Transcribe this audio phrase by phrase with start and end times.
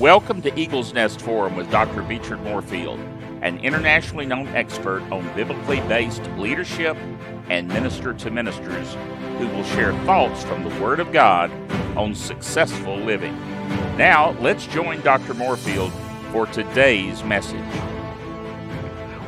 [0.00, 2.00] Welcome to Eagle's Nest Forum with Dr.
[2.00, 2.98] Beechard Moorefield,
[3.42, 6.96] an internationally known expert on biblically based leadership
[7.50, 8.96] and minister to ministers
[9.36, 11.50] who will share thoughts from the Word of God
[11.98, 13.38] on successful living.
[13.98, 15.34] Now, let's join Dr.
[15.34, 15.92] Moorefield
[16.32, 17.60] for today's message.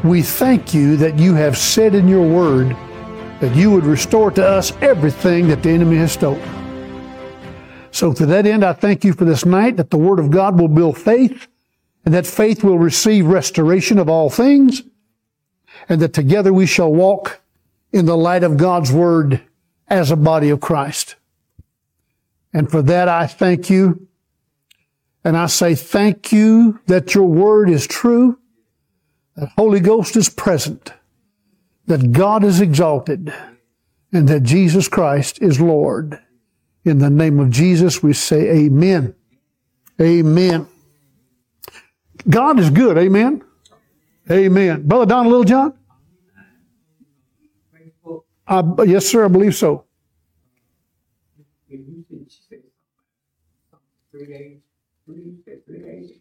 [0.03, 2.75] We thank you that you have said in your word
[3.41, 6.62] that you would restore to us everything that the enemy has stolen.
[7.93, 10.59] So, to that end, I thank you for this night that the Word of God
[10.59, 11.47] will build faith
[12.05, 14.83] and that faith will receive restoration of all things
[15.91, 17.43] and that together we shall walk
[17.93, 19.43] in the light of God's Word
[19.89, 21.17] as a body of Christ.
[22.55, 24.09] And for that, I thank you.
[25.23, 28.39] And I say thank you that your Word is true,
[29.37, 30.95] that Holy Ghost is present,
[31.87, 33.33] that God is exalted,
[34.13, 36.19] and that Jesus Christ is Lord.
[36.85, 39.15] In the name of Jesus, we say amen.
[40.01, 40.67] Amen.
[42.29, 42.99] God is good.
[42.99, 43.43] Amen.
[44.31, 44.87] Amen.
[44.87, 45.75] Brother Don Little John?
[48.47, 49.85] Uh, yes, sir, I believe so.
[54.11, 54.59] Three days,
[55.07, 56.13] three, days.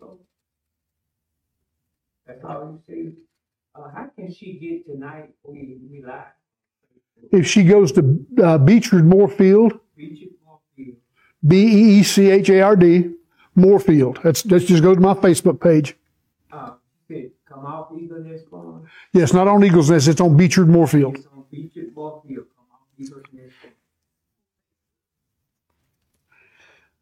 [2.25, 2.79] That's how
[4.15, 5.33] can she get tonight?
[7.31, 9.79] If she goes to uh, Beechard Moorefield.
[11.45, 13.11] B E E C H A R D,
[13.57, 14.21] Moorefield.
[14.23, 15.95] That's, let's just go to my Facebook page.
[16.51, 16.71] Uh,
[17.47, 18.87] come off Eagle Nest Forum.
[19.13, 21.17] Yes, not on Eagles Nest, it's on Beechard Moorefield.
[21.17, 22.45] It's on Beach it, Moorefield.
[22.55, 23.75] Come off Eagle Nest Forum.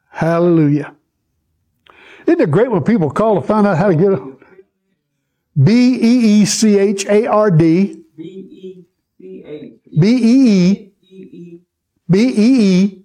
[0.09, 0.95] Hallelujah.
[2.25, 4.33] Isn't it great when people call to find out how to get a
[5.61, 8.85] B E E C H A R D, B E
[9.17, 9.73] C H.
[9.99, 11.61] B E E, E E
[12.09, 13.03] B E E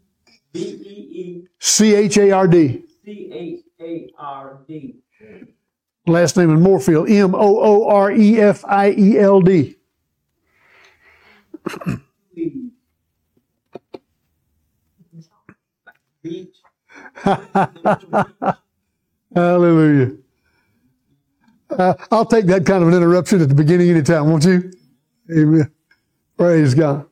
[0.53, 2.83] B E C H A R D.
[3.05, 4.97] C H A R D.
[6.07, 9.77] Last name in Moorefield, M O O R E F I E L D.
[19.35, 20.13] Hallelujah.
[21.71, 24.73] Uh, I'll take that kind of an interruption at the beginning anytime, won't you?
[25.31, 25.71] Amen.
[26.37, 27.07] Praise God.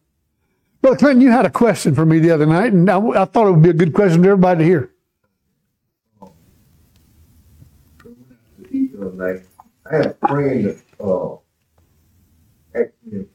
[0.83, 3.47] Brother Clinton, you had a question for me the other night, and I, I thought
[3.47, 4.91] it would be a good question for everybody to hear.
[9.21, 11.37] I have a friend that, uh,
[12.75, 13.29] actually,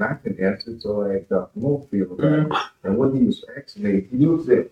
[0.00, 1.60] I can answer, so I asked Dr.
[1.60, 2.68] Moorefield about it.
[2.82, 4.70] And what he was asking me, he was at,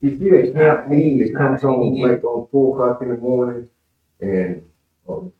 [0.00, 3.68] he did a campaign that comes on like on four o'clock in the morning,
[4.20, 4.68] and,
[5.08, 5.32] um,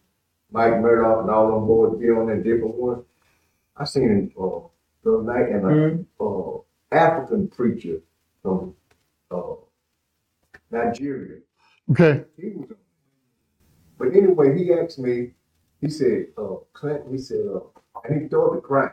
[0.52, 3.02] Mike Murdock and all on board be on that different one.
[3.76, 4.60] I seen him, uh,
[5.06, 6.58] the other night, and a, uh,
[6.92, 7.98] African preacher
[8.42, 8.74] from,
[9.30, 9.54] uh,
[10.70, 11.38] Nigeria.
[11.90, 12.24] Okay.
[12.36, 12.68] He was.
[13.98, 15.30] But anyway, he asked me,
[15.80, 17.60] he said, uh, Clinton, he said, uh,
[18.04, 18.90] and he started crying.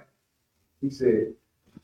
[0.81, 1.33] He said,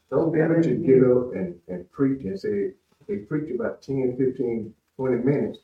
[0.10, 2.72] those preachers get up and, and preach and say,
[3.08, 5.60] they preach about 10, 15, 20 minutes.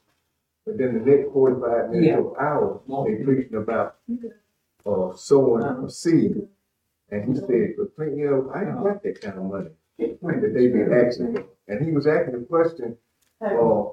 [0.65, 2.17] But then the next 45 minutes Yeah.
[2.17, 3.97] or hour, they preaching about,
[4.85, 6.47] uh, sowing a seed.
[7.15, 10.67] And he said, but you know, I ain't got that kind of money that they
[10.67, 11.45] been asking.
[11.69, 12.97] And he was asking the question,
[13.41, 13.85] uh,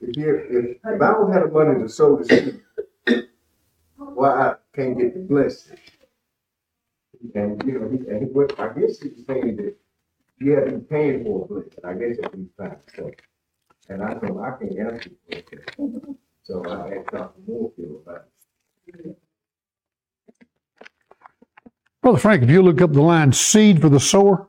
[0.00, 2.62] if, if, if I don't have the money to sow the seed,
[3.96, 5.78] why I can't get the blessing?
[7.34, 9.76] And, you know, he, and he, what, I guess he was saying that
[10.40, 13.12] you have been paying for a blessing, I guess that's what he's trying to.
[13.90, 16.16] And I know I can answer for it.
[16.44, 17.40] So I asked Dr.
[17.48, 18.24] Moorefield about
[18.88, 19.18] it.
[22.04, 24.46] Brother Frank, if you look up the line seed for the sower,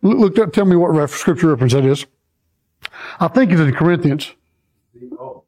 [0.00, 2.06] look, up, tell me what scripture reference that is.
[3.20, 4.32] I think it's in Corinthians.
[5.18, 5.44] Oh,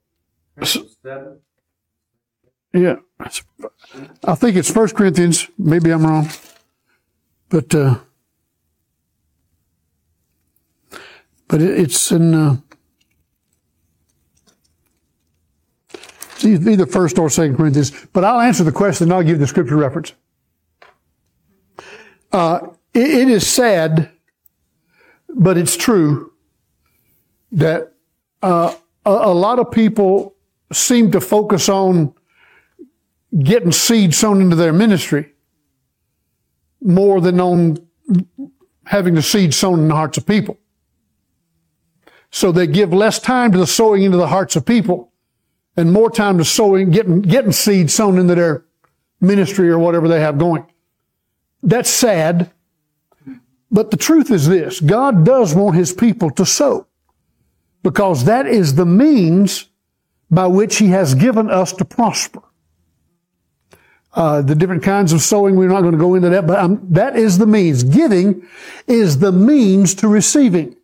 [0.63, 1.39] Seven.
[2.75, 2.97] Yeah.
[4.25, 5.49] I think it's First Corinthians.
[5.57, 6.29] Maybe I'm wrong.
[7.49, 8.01] But, uh,
[11.49, 12.57] but it, it's in, uh,
[16.45, 17.93] either First or Second Corinthians.
[18.13, 20.13] But I'll answer the question and I'll give the scripture reference.
[22.33, 24.11] Uh, it, it is sad,
[25.29, 26.33] but it's true
[27.53, 27.93] that
[28.43, 30.35] uh, a, a lot of people
[30.73, 32.15] seem to focus on
[33.39, 35.33] getting seed sown into their ministry
[36.83, 37.77] more than on
[38.87, 40.59] having the seed sown in the hearts of people.
[42.31, 45.10] So they give less time to the sowing into the hearts of people
[45.81, 48.65] and more time to sowing, getting, getting seed sown into their
[49.21, 50.65] ministry or whatever they have going.
[51.63, 52.53] That's sad.
[53.71, 56.87] But the truth is this God does want his people to sow.
[57.83, 59.69] because that is the means
[60.31, 62.43] by which He has given us to prosper.
[64.13, 66.81] Uh, the different kinds of sowing, we're not going to go into that, but um,
[66.91, 67.85] that is the means.
[67.85, 68.47] Giving
[68.89, 70.77] is the means to receiving.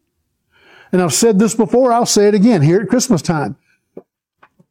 [0.92, 3.56] And I've said this before, I'll say it again here at Christmas time.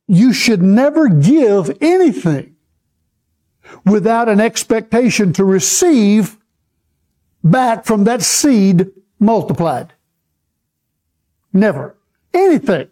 [0.07, 2.55] You should never give anything
[3.85, 6.37] without an expectation to receive
[7.43, 9.93] back from that seed multiplied.
[11.53, 11.95] Never.
[12.33, 12.89] Anything.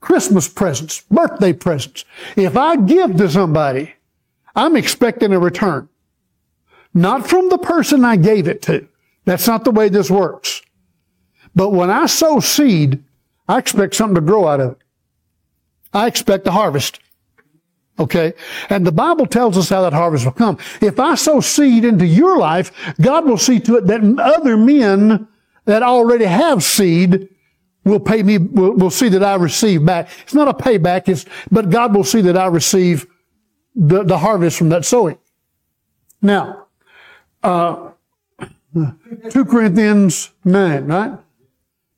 [0.00, 2.04] Christmas presents, birthday presents.
[2.36, 3.94] If I give to somebody,
[4.54, 5.88] I'm expecting a return.
[6.94, 8.86] Not from the person I gave it to.
[9.24, 10.62] That's not the way this works.
[11.54, 13.02] But when I sow seed,
[13.48, 14.78] I expect something to grow out of it.
[15.96, 17.00] I expect a harvest.
[17.98, 18.34] Okay?
[18.68, 20.58] And the Bible tells us how that harvest will come.
[20.82, 25.26] If I sow seed into your life, God will see to it that other men
[25.64, 27.30] that already have seed
[27.84, 30.10] will pay me, will, will see that I receive back.
[30.22, 33.06] It's not a payback, it's, but God will see that I receive
[33.74, 35.18] the, the harvest from that sowing.
[36.20, 36.66] Now,
[37.42, 37.90] uh,
[38.74, 41.18] 2 Corinthians 9, right?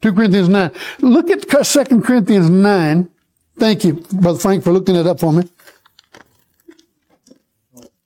[0.03, 0.71] 2 Corinthians 9.
[1.01, 3.11] Look at 2 Corinthians 9.
[3.59, 5.45] Thank you, Brother Frank, for looking it up for me.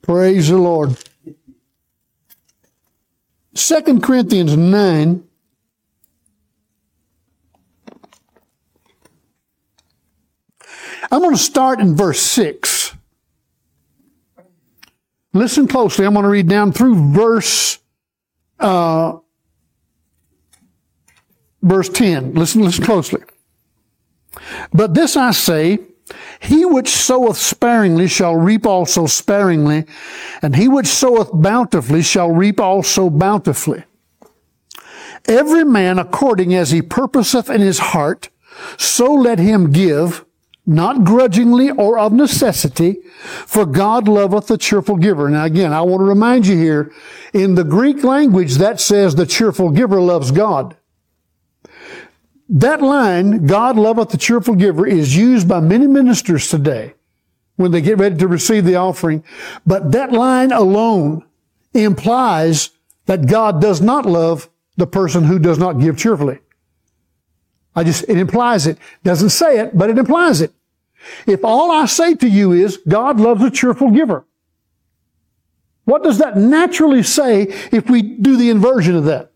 [0.00, 0.96] Praise the Lord.
[3.54, 5.24] 2 Corinthians 9.
[11.10, 12.96] I'm going to start in verse 6.
[15.34, 16.06] Listen closely.
[16.06, 17.78] I'm going to read down through verse
[18.58, 19.18] uh,
[21.62, 22.34] verse 10.
[22.34, 23.22] Listen, listen closely.
[24.72, 25.78] But this I say,
[26.40, 29.84] he which soweth sparingly shall reap also sparingly,
[30.42, 33.84] and he which soweth bountifully shall reap also bountifully.
[35.26, 38.28] Every man according as he purposeth in his heart,
[38.76, 40.24] so let him give,
[40.66, 42.98] not grudgingly or of necessity,
[43.46, 45.28] for God loveth the cheerful giver.
[45.28, 46.92] Now again, I want to remind you here,
[47.32, 50.76] in the Greek language, that says the cheerful giver loves God.
[52.52, 56.92] That line, God loveth the cheerful giver, is used by many ministers today
[57.56, 59.24] when they get ready to receive the offering.
[59.64, 61.24] But that line alone
[61.72, 62.70] implies
[63.06, 66.40] that God does not love the person who does not give cheerfully.
[67.74, 68.76] I just, it implies it.
[69.02, 70.52] Doesn't say it, but it implies it.
[71.26, 74.26] If all I say to you is God loves a cheerful giver,
[75.84, 79.31] what does that naturally say if we do the inversion of that?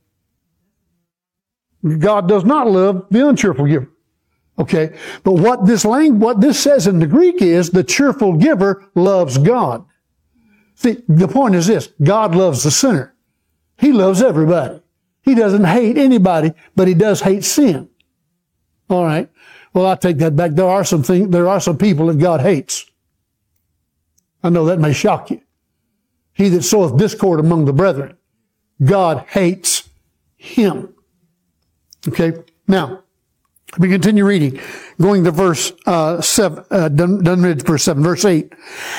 [1.99, 3.89] God does not love the uncheerful giver.
[4.59, 4.97] Okay.
[5.23, 9.39] But what this language, what this says in the Greek is the cheerful giver loves
[9.39, 9.85] God.
[10.75, 11.89] See, the point is this.
[12.03, 13.15] God loves the sinner.
[13.79, 14.81] He loves everybody.
[15.23, 17.89] He doesn't hate anybody, but he does hate sin.
[18.89, 19.29] All right.
[19.75, 20.53] Well, I take that back.
[20.53, 22.87] There are some things, there are some people that God hates.
[24.43, 25.41] I know that may shock you.
[26.33, 28.17] He that soweth discord among the brethren,
[28.83, 29.89] God hates
[30.37, 30.95] him.
[32.09, 32.33] Okay.
[32.69, 33.03] Now,
[33.79, 34.61] we continue reading,
[35.01, 38.55] going to verse uh, seven, uh, done, done verse seven, verse eight.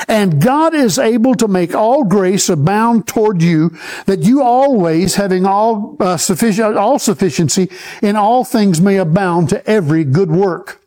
[0.07, 3.75] And God is able to make all grace abound toward you,
[4.06, 7.71] that you always, having all uh, sufficient, all sufficiency
[8.01, 10.81] in all things, may abound to every good work.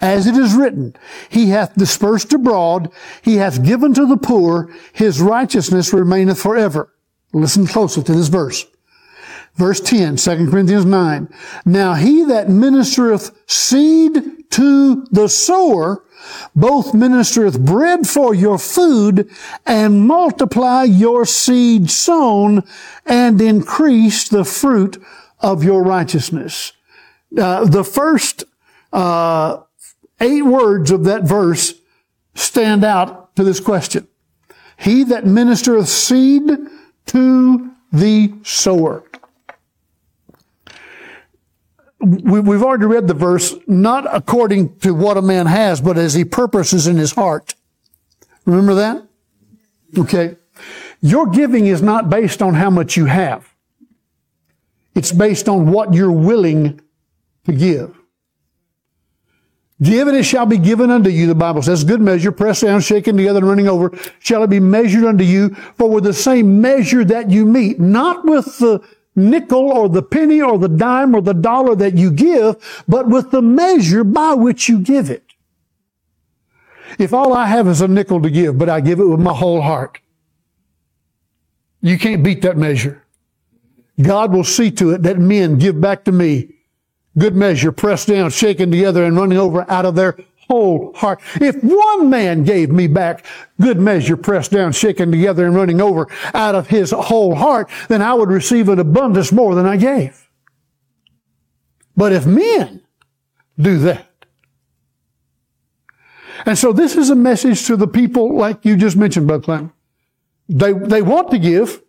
[0.00, 0.94] As it is written,
[1.30, 2.90] He hath dispersed abroad,
[3.22, 6.92] He hath given to the poor, His righteousness remaineth forever.
[7.32, 8.66] Listen closely to this verse.
[9.56, 11.28] Verse 10, 2 Corinthians 9.
[11.66, 16.04] Now he that ministereth seed to the sower,
[16.56, 19.30] both ministereth bread for your food,
[19.66, 22.62] and multiply your seed sown,
[23.04, 25.02] and increase the fruit
[25.40, 26.72] of your righteousness.
[27.36, 28.44] Uh, the first
[28.92, 29.58] uh,
[30.20, 31.74] eight words of that verse
[32.34, 34.06] stand out to this question.
[34.78, 36.50] He that ministereth seed
[37.06, 39.04] to the sower
[42.02, 46.14] we, have already read the verse, not according to what a man has, but as
[46.14, 47.54] he purposes in his heart.
[48.44, 49.06] Remember that?
[49.96, 50.36] Okay.
[51.00, 53.48] Your giving is not based on how much you have.
[54.94, 56.80] It's based on what you're willing
[57.44, 57.96] to give.
[59.80, 61.82] Give and it shall be given unto you, the Bible says.
[61.82, 65.54] Good measure, pressed down, shaken together, and running over, shall it be measured unto you,
[65.76, 68.80] for with the same measure that you meet, not with the
[69.14, 73.30] nickel or the penny or the dime or the dollar that you give, but with
[73.30, 75.24] the measure by which you give it.
[76.98, 79.32] If all I have is a nickel to give, but I give it with my
[79.32, 79.98] whole heart,
[81.80, 83.02] you can't beat that measure.
[84.00, 86.52] God will see to it that men give back to me
[87.18, 90.16] Good measure, pressed down, shaken together, and running over out of their
[90.52, 91.18] whole heart.
[91.40, 93.24] If one man gave me back
[93.58, 98.02] good measure, pressed down, shaken together, and running over out of his whole heart, then
[98.02, 100.28] I would receive an abundance more than I gave.
[101.96, 102.82] But if men
[103.58, 104.06] do that,
[106.44, 109.72] and so this is a message to the people like you just mentioned, Bud Clem.
[110.48, 111.82] They, they want to give,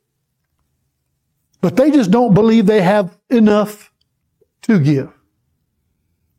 [1.60, 3.92] but they just don't believe they have enough
[4.62, 5.12] to give.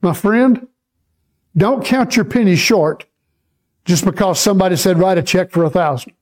[0.01, 0.69] My friend,
[1.57, 3.07] don't count your pennies short
[3.85, 6.13] just because somebody said write a check for a thousand.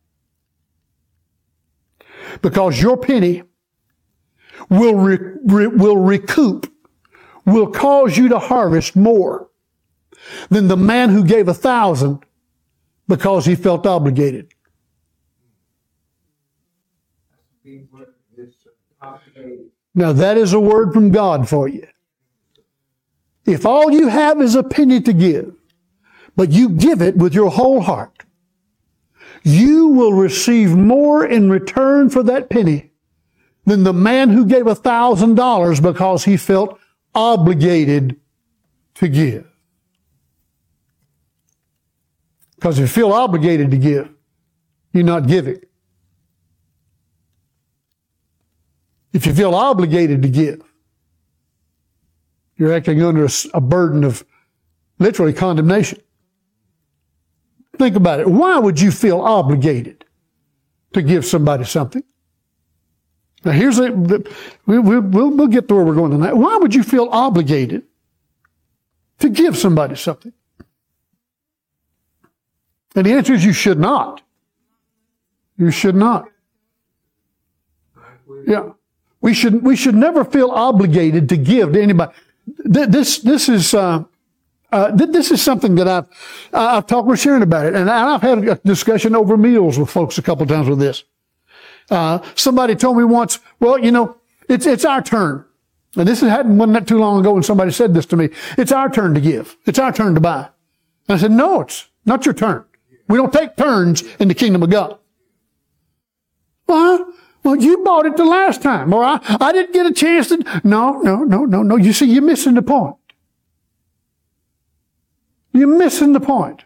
[2.41, 3.43] Because your penny
[4.69, 6.73] will, re- re- will recoup,
[7.45, 9.49] will cause you to harvest more
[10.49, 12.25] than the man who gave a thousand
[13.09, 14.53] because he felt obligated.
[19.95, 21.87] Now that is a word from God for you.
[23.45, 25.55] If all you have is a penny to give,
[26.37, 28.25] but you give it with your whole heart,
[29.43, 32.93] you will receive more in return for that penny
[33.67, 36.79] than the man who gave a thousand dollars because he felt
[37.15, 38.21] obligated
[38.95, 39.47] to give.
[42.57, 44.09] Because if you feel obligated to give,
[44.93, 45.61] you're not giving.
[49.13, 50.63] If you feel obligated to give,
[52.63, 54.25] you're acting under a, burden of
[54.99, 56.01] literally condemnation.
[57.77, 58.29] Think about it.
[58.29, 60.05] Why would you feel obligated
[60.93, 62.05] to give somebody something?
[63.45, 66.35] Now, here's a, we, we, we'll, we'll get to where we're going tonight.
[66.35, 67.83] Why would you feel obligated
[69.19, 70.33] to give somebody something?
[72.95, 74.23] And the answer is you should not.
[75.57, 76.29] You should not.
[78.47, 78.71] Yeah.
[79.21, 82.13] We should, we should never feel obligated to give to anybody.
[82.47, 84.05] This, this is, uh,
[84.73, 86.07] uh, this is something that I've,
[86.53, 90.19] I've talked with Sharon about it, and I've had a discussion over meals with folks
[90.19, 91.05] a couple times with this.
[91.91, 94.17] Uh, somebody told me once, well, you know,
[94.49, 95.45] it's, it's our turn.
[95.97, 98.31] And this hadn't, wasn't that too long ago when somebody said this to me.
[98.57, 99.57] It's our turn to give.
[99.67, 100.49] It's our turn to buy.
[101.09, 102.65] And I said, no, it's not your turn.
[103.09, 104.99] We don't take turns in the kingdom of God.
[106.67, 110.29] Well, well, you bought it the last time, or I, I didn't get a chance
[110.29, 110.61] to.
[110.63, 111.77] No, no, no, no, no.
[111.77, 112.97] You see, you're missing the point.
[115.53, 116.63] You're missing the point.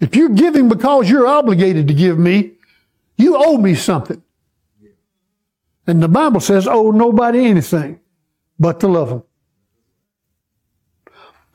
[0.00, 2.52] If you're giving because you're obligated to give me,
[3.16, 4.20] you owe me something.
[5.86, 8.00] And the Bible says, owe nobody anything
[8.58, 9.22] but to love them.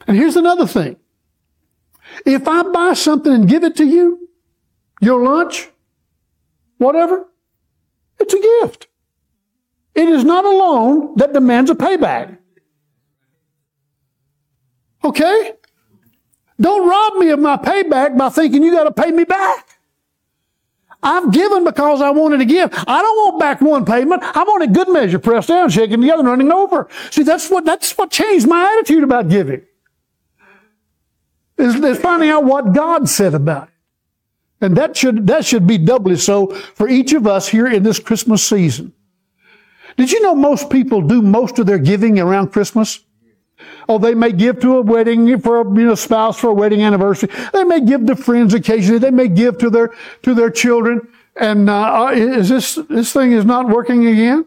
[0.07, 0.95] And here's another thing.
[2.25, 4.29] If I buy something and give it to you,
[5.01, 5.69] your lunch,
[6.77, 7.25] whatever,
[8.19, 8.87] it's a gift.
[9.95, 12.37] It is not a loan that demands a payback.
[15.03, 15.53] Okay?
[16.59, 19.77] Don't rob me of my payback by thinking you got to pay me back.
[21.01, 22.71] I've given because I wanted to give.
[22.73, 24.23] I don't want back one payment.
[24.23, 26.87] I want a good measure pressed down, shaken together, running over.
[27.11, 29.63] See, that's what, that's what changed my attitude about giving.
[31.57, 33.73] Is, is finding out what God said about it.
[34.61, 37.99] And that should, that should be doubly so for each of us here in this
[37.99, 38.93] Christmas season.
[39.97, 43.03] Did you know most people do most of their giving around Christmas?
[43.89, 46.83] Oh, they may give to a wedding for a you know, spouse for a wedding
[46.83, 47.29] anniversary.
[47.53, 48.99] They may give to friends occasionally.
[48.99, 51.07] They may give to their to their children.
[51.35, 54.45] And uh, uh is this this thing is not working again?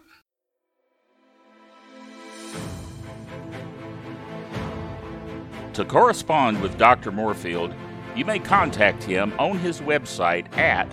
[5.74, 7.10] To correspond with Dr.
[7.10, 7.74] Moorefield,
[8.16, 10.88] you may contact him on his website at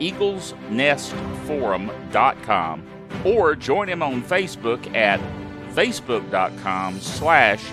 [0.00, 2.82] eaglesnestforum.com
[3.24, 5.18] or join him on Facebook at
[5.74, 7.64] facebook.com slash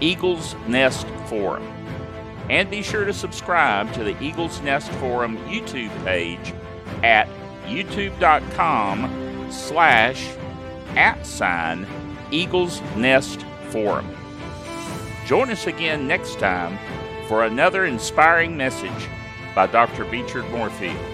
[0.00, 1.62] Eagles Nest Forum.
[2.50, 6.54] And be sure to subscribe to the Eagles Nest Forum YouTube page
[7.02, 7.28] at
[7.66, 10.28] youtube.com slash
[10.96, 11.86] at sign
[12.30, 14.06] Eagles Nest Forum.
[15.26, 16.78] Join us again next time
[17.26, 19.08] for another inspiring message
[19.54, 20.04] by Dr.
[20.04, 21.13] Beechard Moorefield.